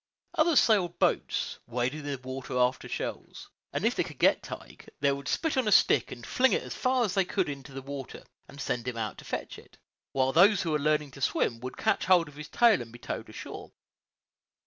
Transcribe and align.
Others 0.33 0.59
sailed 0.61 0.97
boats, 0.97 1.59
waded 1.67 2.07
in 2.07 2.11
the 2.19 2.27
water 2.27 2.57
after 2.57 2.89
shells, 2.89 3.51
and 3.71 3.85
if 3.85 3.93
they 3.93 4.03
could 4.03 4.17
get 4.17 4.41
Tige, 4.41 4.89
they 4.99 5.11
would 5.11 5.27
spit 5.27 5.57
on 5.57 5.67
a 5.67 5.71
stick 5.71 6.11
and 6.11 6.25
fling 6.25 6.53
it 6.53 6.63
as 6.63 6.73
far 6.73 7.03
as 7.05 7.13
they 7.13 7.23
could 7.23 7.47
into 7.47 7.71
the 7.71 7.83
water, 7.83 8.23
and 8.47 8.59
send 8.59 8.87
him 8.87 8.97
in 8.97 9.15
to 9.17 9.23
fetch 9.23 9.59
it 9.59 9.75
out, 9.75 9.77
while 10.13 10.31
those 10.33 10.63
who 10.63 10.71
were 10.71 10.79
learning 10.79 11.11
to 11.11 11.21
swim 11.21 11.59
would 11.59 11.77
catch 11.77 12.05
hold 12.05 12.27
of 12.27 12.35
his 12.35 12.49
tail 12.49 12.81
and 12.81 12.91
be 12.91 12.97
towed 12.97 13.29
ashore. 13.29 13.73